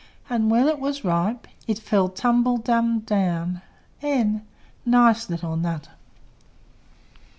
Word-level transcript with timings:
And 0.31 0.49
when 0.49 0.67
it 0.67 0.79
was 0.79 1.05
ripe, 1.05 1.47
It 1.67 1.77
fell 1.77 2.09
tumble 2.09 2.57
dum 2.57 3.01
down. 3.01 3.61
n! 4.01 4.41
Nice 4.83 5.29
little 5.29 5.55
nut! 5.55 5.89